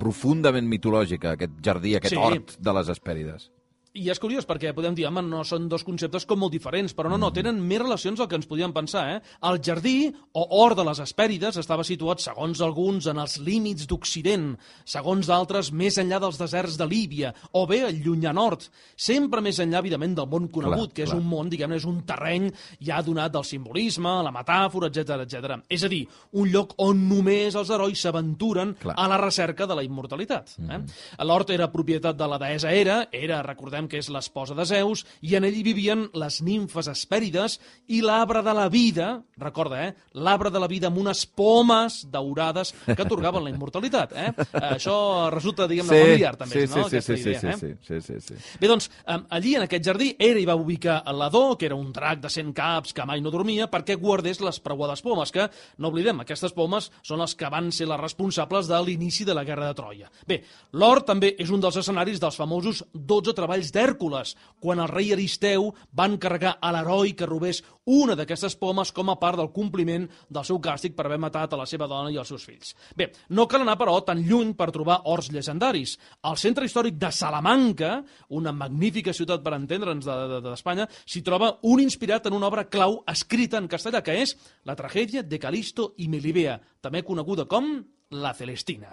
[0.00, 2.18] profundament mitològica, aquest jardí, aquest Sí.
[2.18, 3.50] hort de les Hespèrides.
[3.96, 7.10] I és curiós perquè podem dir, home, no són dos conceptes com molt diferents, però
[7.12, 9.20] no, no, tenen més relacions del que ens podíem pensar, eh?
[9.48, 14.50] El jardí, o hort de les Hespèrides, estava situat, segons alguns, en els límits d'Occident,
[14.84, 19.60] segons d'altres, més enllà dels deserts de Líbia, o bé el llunyà nord, sempre més
[19.62, 21.20] enllà, evidentment, del món conegut, Clar, que és clar.
[21.22, 22.50] un món, diguem-ne, és un terreny
[22.84, 25.56] ja donat del simbolisme, la metàfora, etc etc.
[25.72, 26.02] És a dir,
[26.36, 30.56] un lloc on només els herois s'aventuren a la recerca de la immortalitat.
[30.60, 30.80] Eh?
[31.26, 35.36] L'hort era propietat de la deessa Hera, Hera, recordem que és l'esposa de Zeus, i
[35.38, 37.58] en ell vivien les nimfes Hespèrides
[37.92, 39.08] i l'arbre de la vida,
[39.40, 39.94] recorda, eh?
[40.14, 44.14] l'arbre de la vida amb unes pomes daurades que atorgaven la immortalitat.
[44.16, 44.30] Eh?
[44.72, 44.96] Això
[45.34, 46.88] resulta, diguem-ne, familiar, també, sí, no?
[46.88, 47.76] sí, sí, Aquesta sí, idea, sí, eh?
[47.86, 48.58] sí, sí, sí, sí.
[48.60, 52.22] Bé, doncs, allí, en aquest jardí, Hera hi va ubicar l'Adó, que era un drac
[52.22, 56.22] de 100 caps que mai no dormia, perquè guardés les preuades pomes, que, no oblidem,
[56.22, 59.78] aquestes pomes són les que van ser les responsables de l'inici de la Guerra de
[59.78, 60.10] Troia.
[60.26, 60.40] Bé,
[60.76, 65.70] l'Hort també és un dels escenaris dels famosos 12 treballs Hèrcules, quan el rei Aristeu
[65.96, 70.46] va encarregar a l'heroi que robés una d'aquestes pomes com a part del compliment del
[70.46, 72.74] seu càstig per haver matat a la seva dona i els seus fills.
[72.96, 75.96] Bé, no cal anar, però, tan lluny per trobar horts llegendaris.
[76.26, 78.00] Al centre històric de Salamanca,
[78.34, 82.66] una magnífica ciutat per entendre'ns d'Espanya, de, de, s'hi troba un inspirat en una obra
[82.68, 84.34] clau escrita en castellà, que és
[84.66, 87.76] la tragèdia de Calisto i Melibea, també coneguda com
[88.10, 88.92] La Celestina.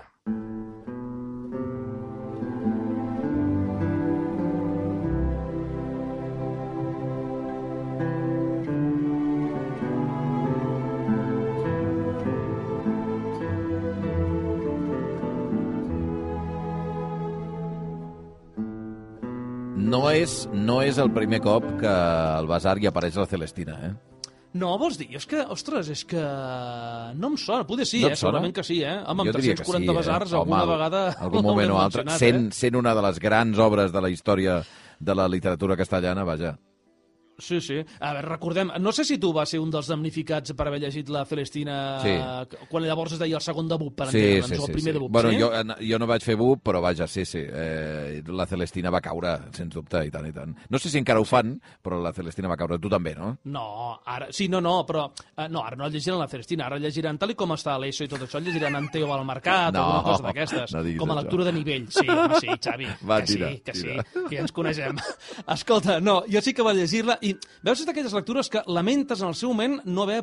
[19.93, 23.91] No és, no és el primer cop que al Basar hi apareix la Celestina, eh?
[24.58, 25.08] No, vols dir?
[25.17, 26.21] És que, ostres, és que
[27.17, 27.65] no em sona.
[27.69, 28.17] Poder sí, No eh?
[28.17, 28.95] Segurament que sí, eh?
[29.01, 30.39] Home, amb diria que 340 sí, besars, eh?
[30.39, 31.03] alguna Home, vegada...
[31.27, 32.58] algun moment o altre, sent, Eh?
[32.58, 34.60] sent una de les grans obres de la història
[34.99, 36.56] de la literatura castellana, vaja.
[37.37, 37.79] Sí, sí.
[37.99, 41.09] A veure, recordem, no sé si tu vas ser un dels damnificats per haver llegit
[41.09, 42.13] la Celestina Sí.
[42.69, 44.71] quan llavors es deia el segon debut, per Sí, entendre'ns, sí, o sí.
[44.71, 44.99] el primer sí.
[44.99, 45.11] debut.
[45.11, 45.39] Bueno, sí?
[45.39, 45.51] jo,
[45.89, 47.39] jo no vaig fer BUP, però vaja, sí, sí.
[47.41, 50.55] Eh, la Celestina va caure, sens dubte, i tant, i tant.
[50.69, 52.77] No sé si encara ho fan, però la Celestina va caure.
[52.79, 53.37] Tu també, no?
[53.45, 54.27] No, ara...
[54.31, 55.07] Sí, no, no, però...
[55.37, 58.07] Uh, no, ara no llegiran la Celestina, ara llegiran tal i com està l'ESO i
[58.07, 60.73] tot això, llegiran en Teo al mercat, No, alguna cosa d'aquestes.
[60.73, 61.21] no com a això.
[61.23, 61.87] lectura de nivell.
[61.89, 62.87] Sí, home, sí, Xavi.
[63.09, 64.03] Va, que tira, sí, que tira.
[64.03, 64.97] sí, que ja ens coneixem.
[65.47, 67.33] Escolta, no, jo sí que vaig llegir-la i
[67.63, 70.19] veus és d'aquelles lectures que lamentes en el seu moment no haver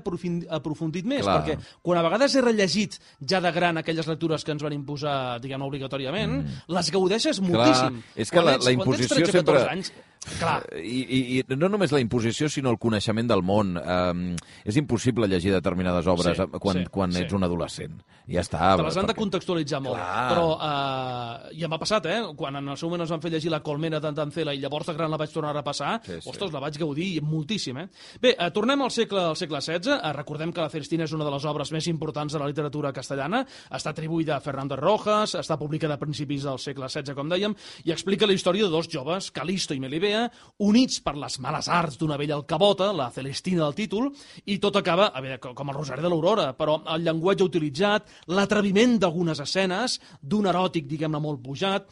[0.51, 1.39] aprofundit més, Clar.
[1.41, 5.41] perquè quan a vegades he rellegit ja de gran aquelles lectures que ens van imposar,
[5.41, 8.03] diguem obligatòriament, les gaudeixes moltíssim.
[8.15, 9.93] és que Quan la- ets- la imposició 13 o 14 sempre- Anys,
[10.39, 13.75] clar, I, i, I no només la imposició, sinó el coneixement del món.
[13.81, 14.25] Um,
[14.69, 17.23] és impossible llegir determinades obres Sí, eh, quan, sí, quan sí.
[17.25, 18.01] ets un adolescent.
[18.31, 18.77] Ja està.
[18.77, 19.97] te les han de perquè- contextualitzar molt.
[19.99, 20.27] Clar.
[20.31, 22.19] Però uh, ja m'ha passat, eh?
[22.37, 24.87] Quan en el seu moment ens van fer llegir La colmena d'en Dancela i llavors
[24.87, 26.29] de gran la vaig tornar a passar, Sí, sí.
[26.31, 27.89] ostres, la vaig gaudir moltíssim, eh?
[28.23, 29.97] Bé, uh, tornem al segle, al segle XVI.
[29.97, 32.93] Uh, recordem que la Celestina és una de les obres més importants de la literatura
[32.93, 33.43] castellana.
[33.71, 37.57] Està atribuïda a Fernando Rojas, està publicada a principis del segle XVI, com dèiem,
[37.89, 41.97] i explica la història de dos joves, Calisto i Melibea, units per les males arts
[41.99, 44.11] d'una vella alcabota, la Celestina del títol,
[44.47, 48.09] i tot acaba, a veure, co- com el Rosari de l'Aurora, però el llenguatge utilitzat,
[48.29, 51.87] l'atreviment d'algunes escenes, d'un eròtic, diguem-ne, molt pujat,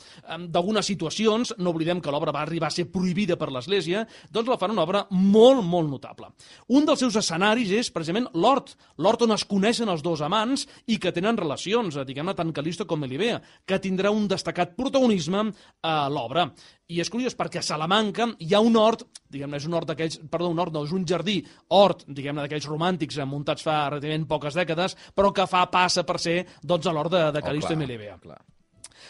[0.48, 4.58] d'algunes situacions, no oblidem que l'obra va arribar a ser prohibida per l'Església, doncs la
[4.58, 6.32] fan una obra molt, molt notable.
[6.68, 10.98] Un dels seus escenaris és precisament l'hort, l'hort on es coneixen els dos amants i
[10.98, 15.48] que tenen relacions, eh, diguem-ne, tant Calisto com Melibea, que tindrà un destacat protagonisme
[15.82, 16.48] a l'obra.
[16.88, 20.22] I és curiós perquè a Salamanca hi ha un hort, diguem-ne, és un hort d'aquells,
[20.32, 21.42] perdó, un hort no, és un jardí,
[21.76, 26.16] hort, diguem-ne, d'aquells romàntics eh, muntats fa relativament poques dècades, però que fa passa per
[26.22, 28.14] ser, doncs, a l'hort de, de Calisto Oh, i clar, Melibea.
[28.22, 28.38] Clar.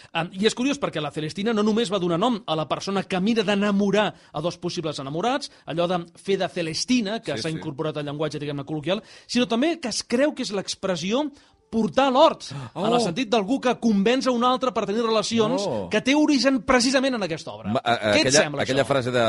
[0.09, 3.05] Um, I és curiós perquè la Celestina no només va donar nom a la persona
[3.07, 7.53] que mira d'enamorar a dos possibles enamorats, allò de fer de Celestina, que Sí, s'ha
[7.53, 7.55] sí.
[7.61, 11.29] incorporat al llenguatge, diguem-ne, col·loquial, sinó també que es creu que és l'expressió
[11.71, 12.85] portar a l'hort, oh.
[12.87, 13.01] en el Oh.
[13.01, 15.89] sentit d'algú que convenç a un altre per tenir relacions Oh.
[15.91, 17.73] que té origen precisament en aquesta obra.
[17.73, 18.89] Ma- a- Què et aquella, sembla, aquella això?
[18.89, 19.25] frase de...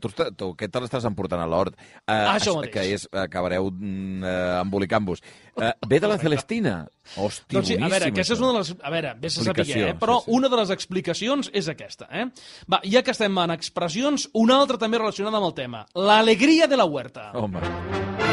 [0.00, 1.74] Tu, tu què te l'estàs emportant a l'hort?
[2.06, 2.72] Uh, Això mateix.
[2.72, 5.20] Que és, acabareu uh, embolicant-vos.
[5.56, 6.86] Uh, ve de la Celestina.
[7.16, 8.74] Hòstia, Doncs sí, a veure, aquesta és una de les...
[8.84, 9.94] A veure, vés a saber, Explicació, eh?
[9.98, 10.36] però sí, sí.
[10.36, 12.08] una de les explicacions és aquesta.
[12.12, 12.26] Eh?
[12.70, 15.86] Va, ja que estem en expressions, una altra també relacionada amb el tema.
[15.96, 17.30] L'alegria de la huerta.
[17.32, 18.27] Home.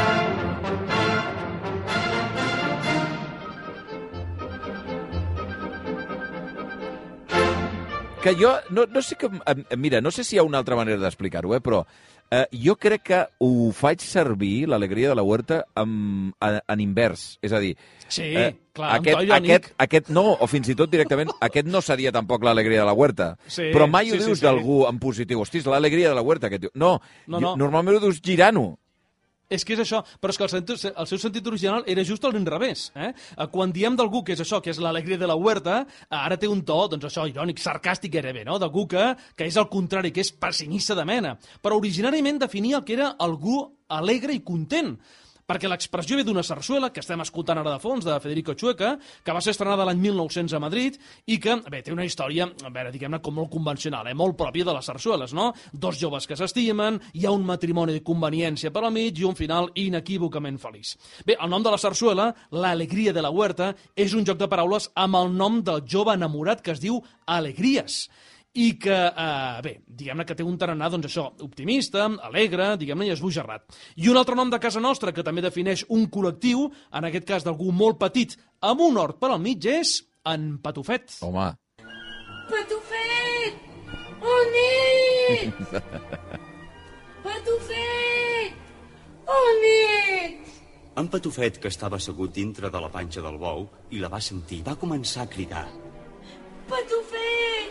[8.26, 9.30] Que jo, no, no sé que,
[9.78, 11.84] mira, no sé si hi ha una altra manera d'explicar-ho, eh, però
[12.34, 17.36] eh, jo crec que ho faig servir, l'alegria de la huerta, en, en, en invers.
[17.46, 17.76] És a dir,
[18.08, 19.52] Sí, eh, clar, aquest, irònic.
[19.52, 22.94] aquest, aquest no, o fins i tot directament, aquest no seria tampoc l'alegria de la
[22.98, 23.28] huerta.
[23.46, 24.44] Sí, però mai ho sí, sí, dius sí.
[24.46, 25.40] d'algú en positiu.
[25.46, 26.50] Hosti, és l'alegria de la huerta.
[26.50, 26.66] Aquest...
[26.74, 27.54] No, No, jo- no.
[27.62, 28.72] normalment ho dius girant-ho.
[29.48, 32.24] És que és això, però és que el, sentit, el seu sentit original era just
[32.26, 32.88] al l'inrevés.
[32.98, 33.12] Eh?
[33.52, 36.64] Quan diem d'algú que és això, que és l'alegria de la huerta, ara té un
[36.66, 38.58] to, doncs això, irònic, sarcàstic gairebé, no?
[38.58, 41.36] D'algú que, que és el contrari, que és pessimista de mena.
[41.62, 44.96] Però originàriament definia el que era algú alegre i content
[45.46, 49.34] perquè l'expressió ve d'una sarsuela que estem escoltant ara de fons, de Federico Chueca, que
[49.34, 50.98] va ser estrenada l'any 1900 a Madrid
[51.30, 54.16] i que, bé, té una història, a veure, diguem-ne, com molt convencional, eh?
[54.18, 55.52] molt pròpia de les sarsueles, no?
[55.72, 59.38] Dos joves que s'estimen, hi ha un matrimoni de conveniència per al mig i un
[59.38, 60.96] final inequívocament feliç.
[61.26, 64.90] Bé, el nom de la sarsuela, l'alegria de la huerta, és un joc de paraules
[64.98, 68.06] amb el nom del jove enamorat que es diu Alegries
[68.56, 73.14] i que, eh, bé, diguem-ne que té un tarannà, doncs això, optimista, alegre, diguem-ne, i
[73.14, 73.76] esbojarrat.
[73.96, 77.44] I un altre nom de casa nostra que també defineix un col·lectiu, en aquest cas
[77.44, 81.18] d'algú molt petit, amb un hort per al mig, és en Patufet.
[81.22, 81.52] Home,
[82.48, 83.54] Patufet!
[84.22, 85.54] Oh, nét!
[87.26, 88.54] Patufet!
[89.26, 90.60] On ets?
[90.96, 94.62] En Patufet, que estava assegut dintre de la panxa del bou, i la va sentir,
[94.66, 95.66] va començar a cridar.
[96.70, 97.65] Patufet!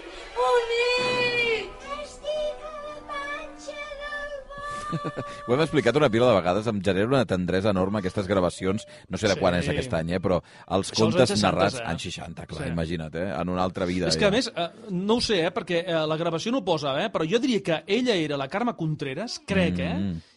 [1.96, 5.48] Estic a la panxa del bou.
[5.48, 9.18] Ho hem explicat una pila de vegades, em genera una tendresa enorme aquestes gravacions, no
[9.18, 9.40] sé de Sí.
[9.40, 11.80] quan és aquest any, eh, però els Això contes anys 60, narrats...
[11.80, 11.86] eh?
[11.94, 12.70] Anys 60, clar, Sí.
[12.76, 13.28] imagina't, eh?
[13.42, 14.08] En una altra vida.
[14.08, 14.36] És que, a ja.
[14.36, 17.24] més, eh, no ho sé, eh, perquè eh, la gravació no ho posa, eh, però
[17.30, 19.96] jo diria que ella era la Carme Contreras, crec, eh?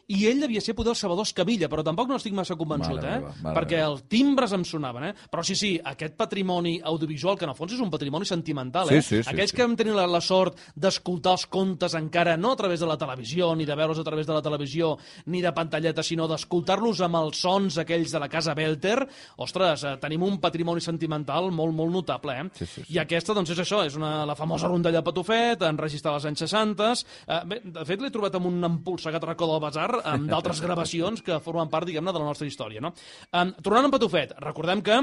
[0.08, 3.08] I ell devia ser poder el Salvador Escamilla, però tampoc no estic massa convençut, Mare
[3.10, 3.16] eh?
[3.20, 5.26] meva, mare perquè els timbres em sonaven, eh?
[5.28, 9.02] Però sí, sí, aquest patrimoni audiovisual, que en el fons és un patrimoni sentimental, eh?
[9.02, 9.58] Sí, sí, sí, Aquells sí.
[9.58, 12.96] que hem tenit la, la sort d'escoltar els contes encara no a través de la
[12.96, 14.94] televisió, ni de veure'ls a través de la televisió,
[15.28, 18.96] ni de pantalleta, sinó d'escoltar-los amb els sons aquells de la casa Belter,
[19.44, 22.48] ostres, eh, tenim un patrimoni sentimental molt, molt notable, eh?
[22.54, 22.94] Sí, sí, sí.
[22.96, 26.90] I aquesta, doncs, és això, és una, la famosa rondalla Patufet, enregistrada als anys 60.
[27.28, 29.97] Eh, bé, de fet, l'he trobat amb un empolsegat racó del basar,
[30.28, 32.92] d'altres gravacions que formen part, diguem-ne, de la nostra història, no?
[33.32, 35.00] Eh, tornant a Patufet, recordem que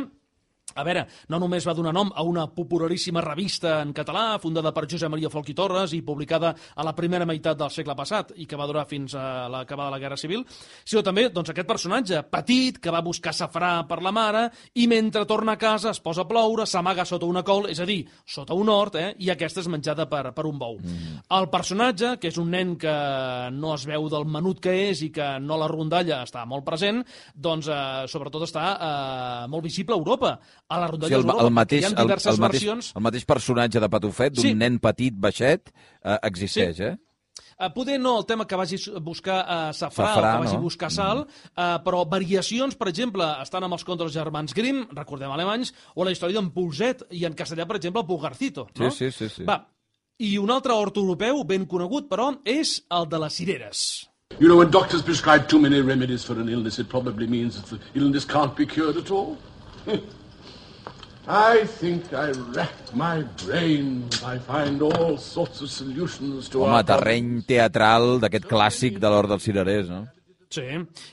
[0.75, 4.85] a veure, no només va donar nom a una popularíssima revista en català, fundada per
[4.91, 8.45] Josep Maria Folch i Torres i publicada a la primera meitat del segle passat i
[8.45, 10.43] que va durar fins a l'acabada de la Guerra Civil,
[10.83, 15.23] sinó també doncs, aquest personatge petit que va buscar safrà per la mare i mentre
[15.29, 18.57] torna a casa es posa a ploure, s'amaga sota una col, és a dir, sota
[18.57, 20.75] un hort, eh, i aquesta és menjada per, per un bou.
[20.81, 21.23] Mm.
[21.39, 22.95] El personatge, que és un nen que
[23.55, 26.99] no es veu del menut que és i que no la rondalla està molt present,
[27.31, 27.79] doncs eh,
[28.11, 30.35] sobretot està eh, molt visible a Europa.
[30.67, 32.91] A la O rondalla sigui, el, el, mateix, hi ha el, diverses el, mateix, versions.
[32.95, 34.53] el mateix personatge de Patufet, d'un Sí.
[34.57, 35.69] nen petit, baixet,
[36.03, 36.95] eh, existeix, eh?
[37.55, 40.55] Uh, poder no el tema que vagi a buscar uh, safrà, Safrà, o que vagi
[40.55, 40.59] no?
[40.59, 41.21] a buscar sal,
[41.55, 46.03] uh, però variacions, per exemple, estan amb els contes dels germans Grimm, recordem alemanys, o
[46.03, 48.67] la història d'en Pulset, i en castellà, per exemple, el Pulgarcito.
[48.75, 48.89] No?
[48.91, 49.47] Sí, sí, sí, sí.
[49.47, 49.61] Va,
[50.19, 53.85] i un altre hort europeu ben conegut, però, és el de les cireres.
[54.39, 57.69] You know, when doctors prescribe too many remedies for an illness, it probably means that
[57.69, 59.37] the illness can't be cured at all.
[61.27, 64.21] I think I rack my brains.
[64.21, 69.33] I find all sorts of solutions to Home, our terreny teatral d'aquest clàssic de l'Hort
[69.33, 70.03] dels Cirerers, no?
[70.53, 70.67] Sí.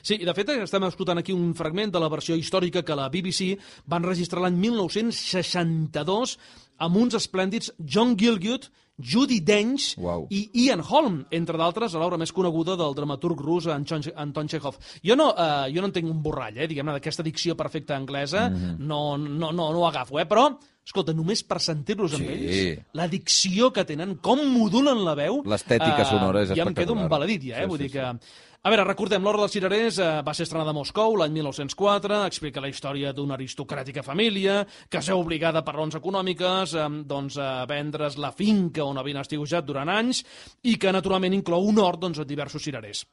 [0.05, 3.09] sí, i de fet estem escoltant aquí un fragment de la versió històrica que la
[3.11, 3.57] BBC
[3.89, 6.37] va enregistrar l'any 1962
[6.77, 10.27] amb uns esplèndids John Gielgud, Judy Dench Uau.
[10.29, 14.77] i Ian Holm, entre d'altres, a l'obra més coneguda del dramaturg rus Anton, Anton Chekhov.
[15.03, 18.55] Jo no, eh, jo no entenc un borrall, eh, diguem-ne, d'aquesta dicció perfecta anglesa, mm.
[18.55, 18.77] -hmm.
[18.79, 20.51] no, no, no, no ho agafo, eh, però
[20.85, 22.33] escolta, només per sentir-los amb Sí.
[22.33, 25.41] ells, la dicció que tenen, com modulen la veu...
[25.45, 27.03] L'estètica sonora és Ja em quedo espectacular.
[27.05, 27.63] embaladit, ja, eh?
[27.63, 28.41] Sí, Vull sí, dir que...
[28.65, 32.61] A veure, recordem, l'Hora dels Cirerers eh, va ser estrenada a Moscou l'any 1904, explica
[32.63, 37.65] la història d'una aristocràtica família que es veu obligada per raons econòmiques eh, doncs, a
[37.67, 40.23] vendre's la finca on havien estiujat durant anys
[40.63, 43.03] i que naturalment inclou un hort doncs, a diversos cirerers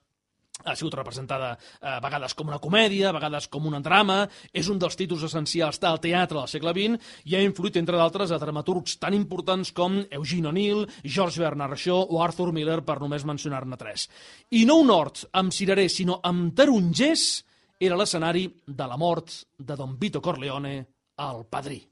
[0.65, 4.69] ha sigut representada eh, a vegades com una comèdia, a vegades com un drama, és
[4.73, 8.41] un dels títols essencials del teatre del segle XX i ha influït, entre d'altres, a
[8.41, 13.79] dramaturgs tan importants com Eugene O'Neill, George Bernard Shaw o Arthur Miller, per només mencionar-ne
[13.81, 14.09] tres.
[14.57, 17.29] I no un hort amb cirerers, sinó amb tarongers,
[17.81, 20.75] era l'escenari de la mort de Don Vito Corleone,
[21.21, 21.90] el padrí.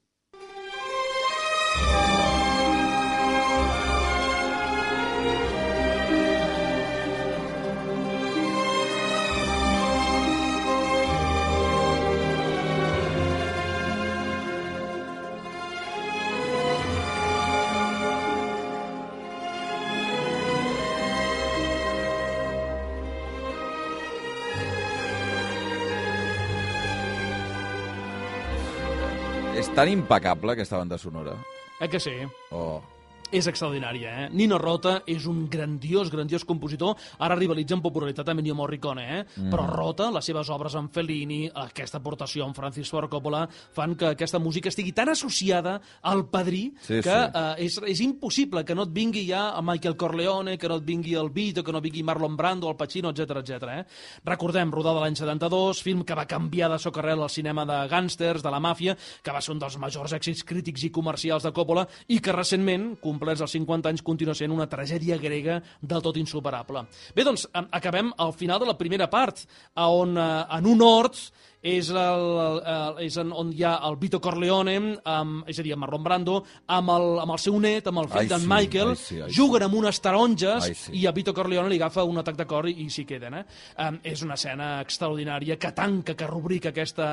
[29.79, 31.37] Tan impecable, aquesta banda sonora.
[31.81, 32.11] Eh que sí?
[32.51, 32.83] Oh.
[33.31, 34.29] És extraordinària, eh?
[34.33, 36.97] Nino Rota és un grandiós, grandiós compositor.
[37.19, 39.25] Ara rivalitza en popularitat amb Ennio Morricone, eh?
[39.37, 39.51] Mm.
[39.53, 44.13] Però Rota, les seves obres amb Fellini, aquesta aportació amb Francis Ford Coppola, fan que
[44.15, 47.11] aquesta música estigui tan associada al padrí Sí, que sí.
[47.11, 50.87] Eh, és, és impossible que no et vingui ja a Michael Corleone, que no et
[50.87, 53.69] vingui el Vito, que no vingui Marlon Brando, el Pacino, etc etc.
[53.73, 53.85] eh?
[54.25, 58.53] Recordem, rodada l'any 72, film que va canviar de socarrel al cinema de gàngsters, de
[58.53, 62.21] la màfia, que va ser un dels majors èxits crítics i comercials de Coppola i
[62.25, 66.85] que recentment, complerts els 50 anys, continua sent una tragèdia grega del tot insuperable.
[67.17, 69.43] Bé, doncs, em- acabem al final de la primera part,
[69.75, 71.19] on eh, en un hort
[71.63, 72.25] és, el,
[72.63, 74.77] el, és en, on hi ha el Vito Corleone,
[75.09, 76.37] amb, és a dir, amb Marlon Brando,
[76.71, 79.31] amb el, amb el seu net, amb el fill d'en sí, Michael, ai, sí, ai,
[79.35, 80.95] juguen amb unes taronges Ai, sí.
[81.01, 83.41] i a Vito Corleone li agafa un atac de cor i, i s'hi queden.
[83.41, 83.43] Eh?
[83.83, 87.09] Um, és una escena extraordinària que tanca, que rubrica aquesta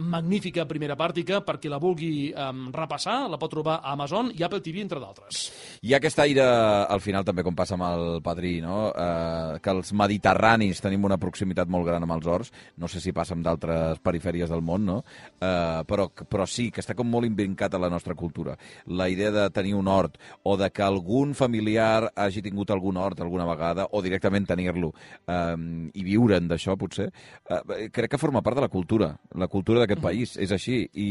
[0.00, 4.46] magnífica primera pàrtica per qui la vulgui um, repassar, la pot trobar a Amazon i
[4.46, 5.44] Apple TV, entre d'altres.
[5.82, 6.46] Hi ha aquest aire,
[6.88, 8.88] al final, també com passa amb el padrí, no?
[8.88, 13.12] eh, que els mediterranis tenim una proximitat molt gran amb els horts, no sé si
[13.12, 14.98] passa amb d'altres perifèries del món, no?
[15.40, 18.56] eh, però, però sí, que està com molt invincat a la nostra cultura.
[18.86, 23.20] La idea de tenir un hort, o de que algun familiar hagi tingut algun hort
[23.20, 24.92] alguna vegada, o directament tenir-lo
[25.26, 25.56] eh,
[25.94, 27.10] i viure'n d'això, potser,
[27.48, 31.10] eh, crec que forma part de la cultura, la cultura d'aquest país, és així, i,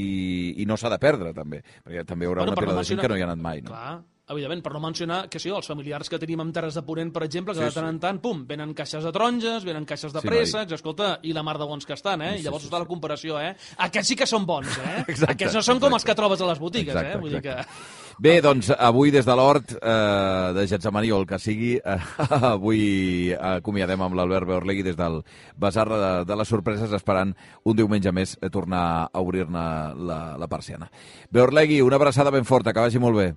[0.62, 3.02] i no s'ha de perdre, també, perquè també hi haurà Bueno, una pila de gent
[3.02, 3.74] que no hi ha anat mai, no?
[3.74, 4.00] Clar,
[4.32, 7.24] evidentment, per no mencionar que sí, els familiars que tenim amb Terres de Ponent, per
[7.28, 10.24] exemple, que Sí, de tant en tant, pum, venen caixes de taronges, venen caixes de
[10.24, 12.36] Sí, préssecs, escolta, i la mar de bons que estan, eh?
[12.36, 12.86] Sí, I llavors sí, està sí.
[12.86, 13.56] la comparació, eh?
[13.88, 15.04] Aquests sí que són bons, eh?
[15.08, 16.12] Exacte, Aquests no són com els exacte.
[16.12, 17.22] que trobes a les botigues, Exacte, eh?
[17.22, 17.60] Vull dir que...
[17.60, 18.00] exacte.
[18.22, 21.98] Bé, doncs avui des de l'Hort eh, de Getsemaní o el que sigui, eh,
[22.52, 25.24] avui acomiadem amb l'Albert Beorlegui des del
[25.58, 27.34] Basar de, de les Sorpreses esperant
[27.66, 29.66] un diumenge més eh, tornar a obrir-ne
[29.98, 30.92] la, la persiana.
[31.34, 33.32] Beorlegui, una abraçada ben forta, que vagi molt bé.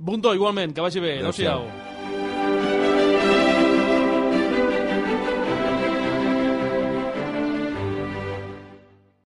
[0.00, 1.18] Bundó, igualment, que vagi bé.
[1.18, 1.60] Adéu-siau.
[1.60, 1.99] Adéu-siau.